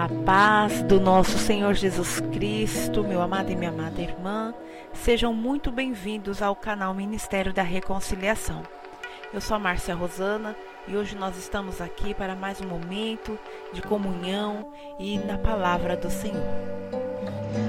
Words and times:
A 0.00 0.08
paz 0.24 0.82
do 0.84 0.98
nosso 0.98 1.36
Senhor 1.36 1.74
Jesus 1.74 2.20
Cristo, 2.32 3.04
meu 3.04 3.20
amado 3.20 3.52
e 3.52 3.54
minha 3.54 3.70
amada 3.70 4.00
irmã, 4.00 4.54
sejam 4.94 5.34
muito 5.34 5.70
bem-vindos 5.70 6.40
ao 6.40 6.56
canal 6.56 6.94
Ministério 6.94 7.52
da 7.52 7.62
Reconciliação. 7.62 8.62
Eu 9.30 9.42
sou 9.42 9.56
a 9.56 9.60
Márcia 9.60 9.94
Rosana 9.94 10.56
e 10.88 10.96
hoje 10.96 11.14
nós 11.14 11.36
estamos 11.36 11.82
aqui 11.82 12.14
para 12.14 12.34
mais 12.34 12.62
um 12.62 12.66
momento 12.66 13.38
de 13.74 13.82
comunhão 13.82 14.68
e 14.98 15.18
na 15.18 15.36
palavra 15.36 15.94
do 15.98 16.10
Senhor. 16.10 16.48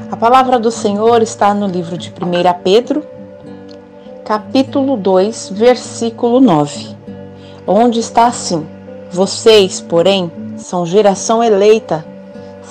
A 0.09 0.15
palavra 0.15 0.57
do 0.57 0.71
Senhor 0.71 1.21
está 1.21 1.53
no 1.53 1.67
livro 1.67 1.97
de 1.97 2.11
1 2.11 2.13
Pedro, 2.63 3.05
capítulo 4.23 4.95
2, 4.95 5.49
versículo 5.49 6.39
9, 6.39 6.95
onde 7.67 7.99
está 7.99 8.27
assim: 8.27 8.65
Vocês, 9.11 9.81
porém, 9.81 10.31
são 10.55 10.85
geração 10.85 11.43
eleita 11.43 12.09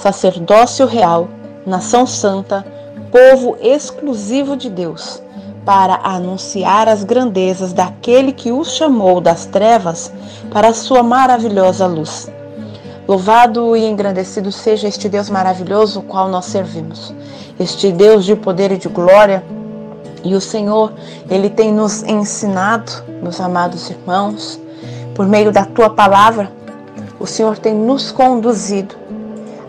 sacerdócio 0.00 0.86
real, 0.86 1.28
nação 1.66 2.06
santa, 2.06 2.64
povo 3.12 3.56
exclusivo 3.60 4.56
de 4.56 4.70
Deus, 4.70 5.22
para 5.64 6.00
anunciar 6.02 6.88
as 6.88 7.04
grandezas 7.04 7.74
daquele 7.74 8.32
que 8.32 8.50
os 8.50 8.72
chamou 8.72 9.20
das 9.20 9.44
trevas 9.44 10.10
para 10.50 10.68
a 10.68 10.74
sua 10.74 11.02
maravilhosa 11.02 11.86
luz. 11.86 12.30
Louvado 13.06 13.76
e 13.76 13.84
engrandecido 13.84 14.50
seja 14.50 14.88
este 14.88 15.08
Deus 15.08 15.28
maravilhoso, 15.28 16.00
o 16.00 16.02
qual 16.02 16.28
nós 16.28 16.46
servimos. 16.46 17.12
Este 17.58 17.92
Deus 17.92 18.24
de 18.24 18.34
poder 18.34 18.72
e 18.72 18.78
de 18.78 18.88
glória. 18.88 19.44
E 20.24 20.34
o 20.34 20.40
Senhor, 20.40 20.92
Ele 21.28 21.50
tem 21.50 21.72
nos 21.72 22.02
ensinado, 22.04 22.90
meus 23.22 23.40
amados 23.40 23.90
irmãos, 23.90 24.58
por 25.14 25.26
meio 25.26 25.52
da 25.52 25.64
tua 25.64 25.90
palavra, 25.90 26.50
o 27.18 27.26
Senhor 27.26 27.58
tem 27.58 27.74
nos 27.74 28.10
conduzido 28.10 28.99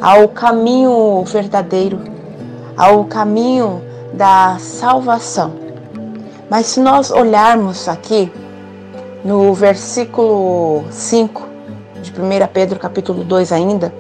ao 0.02 0.28
caminho 0.28 1.24
verdadeiro, 1.26 2.00
ao 2.76 3.06
caminho 3.06 3.84
da 4.14 4.58
salvação. 4.60 5.54
Mas 6.50 6.66
se 6.66 6.80
nós 6.80 7.12
olharmos 7.12 7.88
aqui 7.88 8.32
no 9.24 9.54
versículo 9.54 10.84
5 10.90 11.48
de 12.02 12.12
1 12.12 12.48
Pedro 12.52 12.80
capítulo 12.80 13.24
2 13.24 13.52
ainda, 13.52 13.94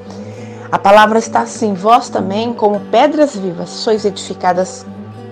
a 0.71 0.79
palavra 0.79 1.19
está 1.19 1.41
assim: 1.41 1.75
Vós 1.75 2.09
também, 2.09 2.51
como 2.51 2.79
pedras 2.79 3.35
vivas, 3.35 3.69
sois 3.69 4.03
edificadas 4.03 4.85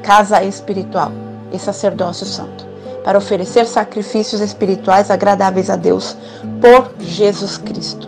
casa 0.03 0.43
espiritual 0.43 1.11
e 1.51 1.57
sacerdócio 1.57 2.27
santo, 2.27 2.67
para 3.03 3.17
oferecer 3.17 3.65
sacrifícios 3.65 4.39
espirituais 4.39 5.09
agradáveis 5.09 5.69
a 5.69 5.75
Deus 5.75 6.15
por 6.61 6.91
Jesus 6.99 7.57
Cristo. 7.57 8.07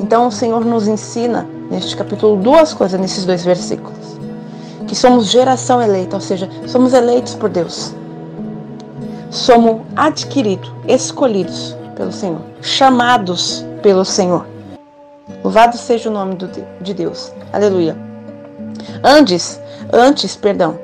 Então 0.00 0.26
o 0.26 0.32
Senhor 0.32 0.64
nos 0.64 0.88
ensina 0.88 1.46
neste 1.70 1.96
capítulo 1.96 2.36
duas 2.36 2.74
coisas 2.74 3.00
nesses 3.00 3.24
dois 3.24 3.44
versículos. 3.44 4.18
Que 4.86 4.94
somos 4.94 5.26
geração 5.26 5.80
eleita, 5.80 6.16
ou 6.16 6.20
seja, 6.20 6.48
somos 6.66 6.92
eleitos 6.92 7.34
por 7.34 7.48
Deus. 7.48 7.94
Somos 9.30 9.80
adquiridos, 9.96 10.70
escolhidos 10.86 11.76
pelo 11.96 12.12
Senhor, 12.12 12.40
chamados 12.60 13.64
pelo 13.82 14.04
Senhor. 14.04 14.46
Louvado 15.42 15.76
seja 15.76 16.08
o 16.08 16.12
nome 16.12 16.36
de 16.80 16.94
Deus. 16.94 17.32
Aleluia. 17.52 17.96
Antes, 19.02 19.60
antes, 19.92 20.36
perdão, 20.36 20.78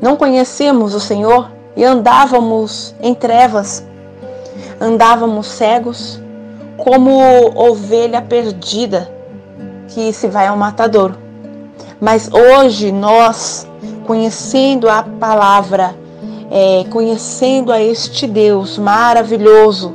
não 0.00 0.16
conhecemos 0.16 0.94
o 0.94 1.00
Senhor 1.00 1.50
e 1.74 1.84
andávamos 1.84 2.94
em 3.00 3.14
trevas, 3.14 3.84
andávamos 4.80 5.46
cegos, 5.46 6.20
como 6.76 7.18
ovelha 7.54 8.20
perdida 8.22 9.15
que 9.88 10.12
se 10.12 10.28
vai 10.28 10.46
ao 10.46 10.56
matador. 10.56 11.16
Mas 12.00 12.30
hoje 12.32 12.92
nós, 12.92 13.66
conhecendo 14.06 14.88
a 14.88 15.02
palavra, 15.02 15.94
é, 16.50 16.84
conhecendo 16.90 17.72
a 17.72 17.80
este 17.80 18.26
Deus 18.26 18.78
maravilhoso, 18.78 19.94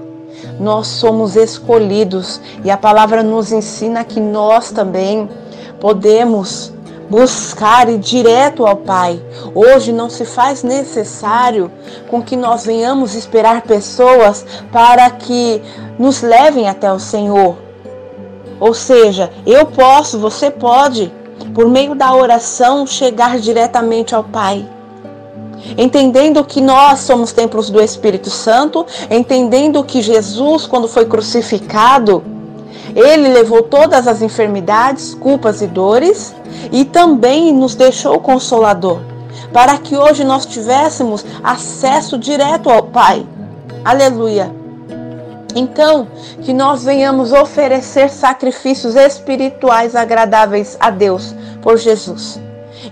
nós 0.59 0.87
somos 0.87 1.35
escolhidos 1.35 2.41
e 2.63 2.71
a 2.71 2.77
palavra 2.77 3.23
nos 3.23 3.51
ensina 3.51 4.03
que 4.03 4.19
nós 4.19 4.71
também 4.71 5.29
podemos 5.79 6.73
buscar 7.09 7.89
ir 7.89 7.97
direto 7.97 8.65
ao 8.65 8.77
Pai. 8.77 9.21
Hoje 9.53 9.91
não 9.91 10.09
se 10.09 10.23
faz 10.23 10.63
necessário 10.63 11.69
com 12.09 12.21
que 12.21 12.37
nós 12.37 12.65
venhamos 12.65 13.15
esperar 13.15 13.63
pessoas 13.63 14.45
para 14.71 15.09
que 15.09 15.61
nos 15.99 16.21
levem 16.21 16.69
até 16.69 16.91
o 16.91 16.99
Senhor. 16.99 17.70
Ou 18.61 18.75
seja, 18.75 19.31
eu 19.43 19.65
posso, 19.65 20.19
você 20.19 20.51
pode, 20.51 21.11
por 21.55 21.67
meio 21.67 21.95
da 21.95 22.13
oração, 22.13 22.85
chegar 22.85 23.39
diretamente 23.39 24.13
ao 24.13 24.23
Pai. 24.23 24.69
Entendendo 25.75 26.43
que 26.43 26.61
nós 26.61 26.99
somos 26.99 27.31
templos 27.31 27.71
do 27.71 27.81
Espírito 27.81 28.29
Santo, 28.29 28.85
entendendo 29.09 29.83
que 29.83 29.99
Jesus, 29.99 30.67
quando 30.67 30.87
foi 30.87 31.05
crucificado, 31.07 32.23
ele 32.95 33.29
levou 33.29 33.63
todas 33.63 34.07
as 34.07 34.21
enfermidades, 34.21 35.15
culpas 35.15 35.63
e 35.63 35.67
dores 35.67 36.35
e 36.71 36.85
também 36.85 37.51
nos 37.51 37.73
deixou 37.73 38.19
consolador, 38.19 38.99
para 39.51 39.79
que 39.79 39.97
hoje 39.97 40.23
nós 40.23 40.45
tivéssemos 40.45 41.25
acesso 41.43 42.15
direto 42.15 42.69
ao 42.69 42.83
Pai. 42.83 43.25
Aleluia. 43.83 44.60
Então, 45.55 46.07
que 46.41 46.53
nós 46.53 46.83
venhamos 46.83 47.31
oferecer 47.31 48.09
sacrifícios 48.09 48.95
espirituais 48.95 49.95
agradáveis 49.95 50.77
a 50.79 50.89
Deus 50.89 51.35
por 51.61 51.77
Jesus. 51.77 52.39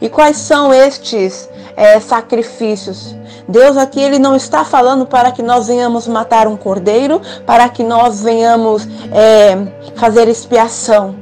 E 0.01 0.09
quais 0.09 0.37
são 0.37 0.73
estes 0.73 1.49
é, 1.75 1.99
sacrifícios? 1.99 3.15
Deus 3.47 3.77
aqui 3.77 3.99
ele 3.99 4.19
não 4.19 4.35
está 4.35 4.63
falando 4.63 5.05
para 5.05 5.31
que 5.31 5.41
nós 5.41 5.67
venhamos 5.67 6.07
matar 6.07 6.47
um 6.47 6.55
cordeiro, 6.55 7.21
para 7.45 7.67
que 7.69 7.83
nós 7.83 8.21
venhamos 8.21 8.87
é, 9.11 9.57
fazer 9.95 10.27
expiação. 10.27 11.15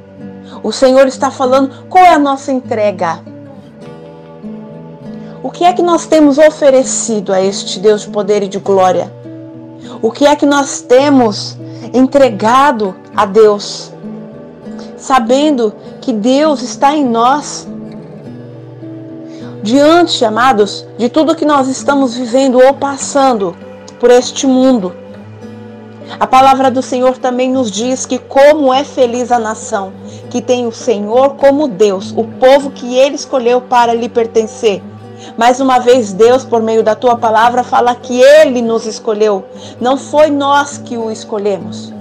O 0.64 0.72
Senhor 0.72 1.08
está 1.08 1.32
falando 1.32 1.86
qual 1.88 2.04
é 2.04 2.14
a 2.14 2.20
nossa 2.20 2.52
entrega. 2.52 3.20
O 5.42 5.52
que 5.52 5.64
é 5.64 5.72
que 5.72 5.82
nós 5.82 6.06
temos 6.06 6.38
oferecido 6.38 7.32
a 7.32 7.40
este 7.40 7.80
Deus 7.80 8.02
de 8.02 8.10
poder 8.10 8.44
e 8.44 8.48
de 8.48 8.60
glória? 8.60 9.10
O 10.02 10.12
que 10.12 10.26
é 10.26 10.36
que 10.36 10.46
nós 10.46 10.82
temos 10.82 11.58
entregado 11.94 12.96
a 13.16 13.26
Deus? 13.26 13.92
Sabendo 14.96 15.74
que 16.02 16.14
Deus 16.14 16.62
está 16.62 16.96
em 16.96 17.06
nós. 17.06 17.68
Diante, 19.64 20.24
amados, 20.24 20.88
de 20.98 21.10
tudo 21.10 21.36
que 21.36 21.46
nós 21.46 21.68
estamos 21.68 22.16
vivendo 22.16 22.60
ou 22.60 22.74
passando 22.74 23.56
por 24.00 24.12
este 24.12 24.46
mundo, 24.46 24.94
a 26.20 26.26
palavra 26.26 26.72
do 26.72 26.82
Senhor 26.82 27.18
também 27.18 27.52
nos 27.52 27.70
diz 27.70 28.06
que 28.06 28.18
como 28.18 28.74
é 28.74 28.84
feliz 28.84 29.32
a 29.32 29.40
nação 29.40 29.92
que 30.30 30.42
tem 30.42 30.66
o 30.66 30.72
Senhor 30.72 31.36
como 31.36 31.68
Deus, 31.68 32.14
o 32.16 32.24
povo 32.24 32.72
que 32.72 32.96
ele 32.96 33.16
escolheu 33.16 33.62
para 33.62 33.94
lhe 33.94 34.08
pertencer. 34.08 34.82
Mais 35.36 35.60
uma 35.60 35.80
vez, 35.80 36.14
Deus, 36.14 36.46
por 36.46 36.62
meio 36.62 36.84
da 36.84 36.96
tua 36.96 37.18
palavra, 37.18 37.64
fala 37.64 37.96
que 37.96 38.22
Ele 38.22 38.62
nos 38.62 38.86
escolheu. 38.86 39.46
Não 39.82 39.98
foi 39.98 40.30
nós 40.30 40.78
que 40.78 40.98
o 40.98 41.12
escolhemos. 41.12 41.94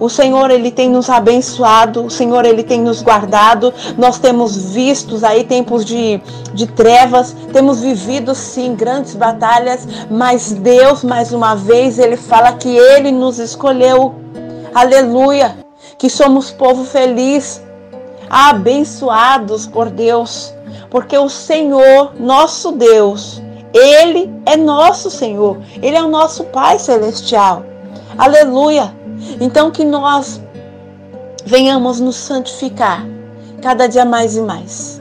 O 0.00 0.08
Senhor, 0.08 0.50
Ele 0.50 0.70
tem 0.70 0.88
nos 0.88 1.10
abençoado, 1.10 2.06
o 2.06 2.10
Senhor, 2.10 2.46
Ele 2.46 2.62
tem 2.62 2.80
nos 2.80 3.02
guardado. 3.02 3.72
Nós 3.98 4.18
temos 4.18 4.72
visto 4.72 5.18
aí 5.24 5.44
tempos 5.44 5.84
de, 5.84 6.18
de 6.54 6.66
trevas, 6.66 7.36
temos 7.52 7.80
vivido 7.80 8.34
sim 8.34 8.74
grandes 8.74 9.14
batalhas, 9.14 9.86
mas 10.10 10.52
Deus, 10.52 11.04
mais 11.04 11.32
uma 11.32 11.54
vez, 11.54 11.98
Ele 11.98 12.16
fala 12.16 12.54
que 12.54 12.74
Ele 12.74 13.12
nos 13.12 13.38
escolheu. 13.38 14.14
Aleluia! 14.74 15.58
Que 15.98 16.08
somos 16.08 16.50
povo 16.50 16.82
feliz, 16.82 17.62
abençoados 18.30 19.66
por 19.66 19.90
Deus 19.90 20.54
porque 20.90 21.16
o 21.16 21.28
Senhor, 21.28 22.12
nosso 22.18 22.72
Deus, 22.72 23.40
Ele 23.72 24.30
é 24.44 24.56
nosso 24.56 25.10
Senhor, 25.10 25.58
Ele 25.80 25.96
é 25.96 26.02
o 26.02 26.08
nosso 26.08 26.44
Pai 26.44 26.78
Celestial. 26.78 27.64
Aleluia! 28.18 28.92
Então 29.40 29.70
que 29.70 29.84
nós 29.84 30.40
venhamos 31.44 32.00
nos 32.00 32.16
santificar 32.16 33.06
cada 33.62 33.86
dia 33.86 34.04
mais 34.04 34.36
e 34.36 34.40
mais 34.40 35.00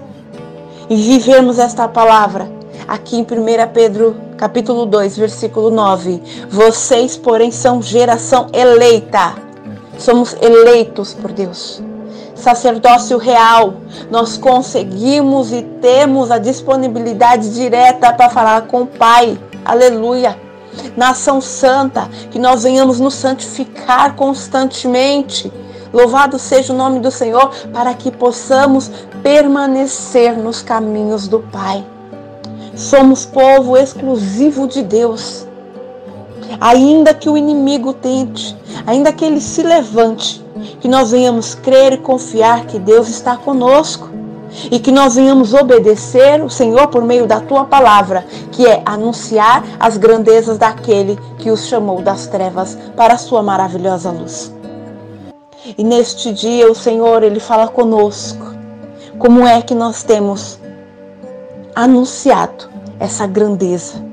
e 0.90 0.96
vivermos 0.96 1.60
esta 1.60 1.88
palavra 1.88 2.50
aqui 2.88 3.18
em 3.18 3.22
1 3.22 3.26
Pedro 3.74 4.16
capítulo 4.38 4.86
2, 4.86 5.18
versículo 5.18 5.70
9. 5.70 6.22
Vocês, 6.50 7.18
porém, 7.18 7.52
são 7.52 7.82
geração 7.82 8.48
eleita. 8.54 9.36
Somos 9.98 10.36
eleitos 10.42 11.14
por 11.14 11.32
Deus 11.32 11.84
sacerdócio 12.40 13.18
real, 13.18 13.76
nós 14.10 14.38
conseguimos 14.38 15.52
e 15.52 15.62
temos 15.62 16.32
a 16.32 16.38
disponibilidade 16.38 17.54
direta 17.54 18.14
para 18.14 18.30
falar 18.30 18.68
com 18.68 18.82
o 18.84 18.88
Pai. 18.88 19.38
Aleluia. 19.64 20.40
Nação 20.96 21.42
santa, 21.42 22.08
que 22.32 22.40
nós 22.40 22.64
venhamos 22.64 23.00
nos 23.00 23.14
santificar 23.16 24.16
constantemente. 24.16 25.52
Louvado 25.92 26.38
seja 26.38 26.72
o 26.72 26.76
nome 26.76 27.00
do 27.00 27.12
Senhor 27.12 27.52
para 27.74 27.94
que 27.94 28.12
possamos 28.12 28.92
permanecer 29.24 30.38
nos 30.38 30.62
caminhos 30.62 31.28
do 31.28 31.40
Pai. 31.40 31.84
Somos 32.76 33.26
povo 33.26 33.76
exclusivo 33.76 34.68
de 34.68 34.82
Deus. 34.84 35.49
Ainda 36.60 37.14
que 37.14 37.30
o 37.30 37.38
inimigo 37.38 37.94
tente, 37.94 38.56
ainda 38.86 39.12
que 39.12 39.26
ele 39.26 39.42
se 39.42 39.62
levante, 39.62 40.44
que 40.80 40.88
nós 40.88 41.12
venhamos 41.12 41.56
crer 41.56 41.94
e 41.94 41.98
confiar 41.98 42.66
que 42.66 42.80
Deus 42.80 43.08
está 43.08 43.38
conosco 43.38 44.10
e 44.72 44.80
que 44.80 44.92
nós 44.92 45.16
venhamos 45.16 45.54
obedecer 45.54 46.44
o 46.44 46.50
Senhor 46.50 46.88
por 46.88 47.04
meio 47.04 47.28
da 47.28 47.40
tua 47.40 47.66
palavra, 47.66 48.26
que 48.52 48.66
é 48.66 48.82
anunciar 48.86 49.64
as 49.80 49.98
grandezas 49.98 50.58
daquele 50.58 51.20
que 51.38 51.52
os 51.52 51.68
chamou 51.68 52.02
das 52.02 52.28
trevas 52.28 52.78
para 52.96 53.14
a 53.14 53.18
sua 53.18 53.44
maravilhosa 53.44 54.12
luz. 54.12 54.52
E 55.78 55.84
neste 55.84 56.34
dia 56.34 56.70
o 56.70 56.76
Senhor 56.76 57.24
ele 57.24 57.40
fala 57.40 57.68
conosco. 57.68 58.56
Como 59.18 59.46
é 59.46 59.62
que 59.62 59.76
nós 59.76 60.04
temos 60.04 60.60
anunciado 61.76 62.70
essa 63.00 63.28
grandeza? 63.28 64.09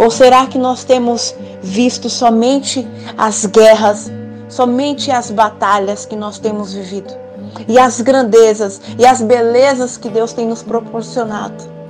Ou 0.00 0.10
será 0.10 0.46
que 0.46 0.58
nós 0.58 0.82
temos 0.82 1.34
visto 1.60 2.08
somente 2.08 2.88
as 3.18 3.44
guerras, 3.44 4.10
somente 4.48 5.10
as 5.10 5.30
batalhas 5.30 6.06
que 6.06 6.16
nós 6.16 6.38
temos 6.38 6.72
vivido? 6.72 7.20
e 7.68 7.78
as 7.78 8.00
grandezas 8.00 8.80
e 8.98 9.06
as 9.06 9.20
belezas 9.20 9.96
que 9.96 10.08
Deus 10.08 10.32
tem 10.32 10.46
nos 10.46 10.62
proporcionado. 10.62 11.80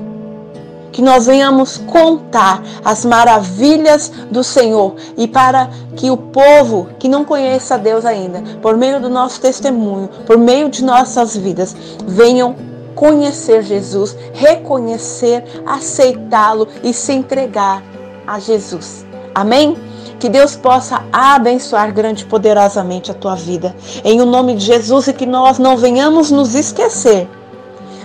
Que 0.93 1.03
nós 1.03 1.27
venhamos 1.27 1.79
contar 1.79 2.63
as 2.85 3.05
maravilhas 3.05 4.11
do 4.31 4.43
Senhor 4.43 4.97
e 5.17 5.29
para 5.29 5.71
que 5.97 6.11
o 6.11 6.17
povo 6.17 6.89
que 6.99 7.09
não 7.09 7.25
conheça 7.25 7.79
Deus 7.79 8.05
ainda, 8.05 8.43
por 8.61 8.77
meio 8.77 9.01
do 9.01 9.09
nosso 9.09 9.41
testemunho, 9.41 10.09
por 10.27 10.37
meio 10.37 10.69
de 10.69 10.83
nossas 10.83 11.37
vidas, 11.37 11.77
venham 12.07 12.57
conhecer 12.95 13.63
Jesus, 13.63 14.17
reconhecer, 14.35 15.45
aceitá-lo 15.65 16.67
e 16.83 16.93
se 16.93 17.13
entregar 17.13 17.83
a 18.31 18.39
Jesus. 18.39 19.05
Amém? 19.35 19.77
Que 20.19 20.29
Deus 20.29 20.55
possa 20.55 21.03
abençoar 21.13 21.93
grande 21.93 22.23
e 22.23 22.27
poderosamente 22.27 23.11
a 23.11 23.15
tua 23.15 23.35
vida. 23.35 23.75
Em 24.05 24.21
o 24.21 24.27
nome 24.27 24.55
de 24.55 24.65
Jesus 24.65 25.09
e 25.09 25.13
que 25.13 25.27
nós 25.27 25.59
não 25.59 25.77
venhamos 25.77 26.31
nos 26.31 26.55
esquecer 26.55 27.29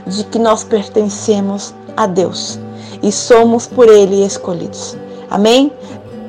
de 0.08 0.24
que 0.24 0.40
nós 0.40 0.64
pertencemos 0.64 1.74
a 1.96 2.08
Deus 2.08 2.60
e 3.04 3.12
somos 3.12 3.68
por 3.68 3.88
Ele 3.88 4.26
escolhidos. 4.26 4.98
Amém? 5.30 5.72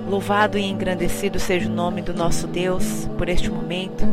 Louvado 0.09 0.59
e 0.59 0.65
engrandecido 0.65 1.39
seja 1.39 1.69
o 1.69 1.73
nome 1.73 2.03
do 2.03 2.15
nosso 2.15 2.47
Deus 2.47 3.09
por 3.17 3.29
este 3.29 3.51
momento. 3.51 4.07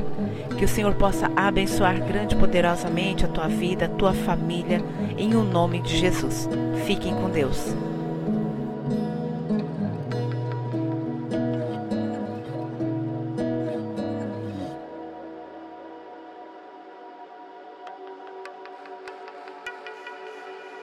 Que 0.57 0.65
o 0.65 0.67
Senhor 0.67 0.93
possa 0.93 1.29
abençoar 1.35 1.99
grande 1.99 2.35
e 2.35 2.37
poderosamente 2.37 3.25
a 3.25 3.27
tua 3.27 3.47
vida, 3.47 3.85
a 3.85 3.89
tua 3.89 4.13
família, 4.13 4.83
em 5.17 5.35
o 5.35 5.43
nome 5.43 5.81
de 5.81 5.97
Jesus. 5.97 6.47
Fiquem 6.85 7.13
com 7.13 7.29
Deus. 7.29 7.75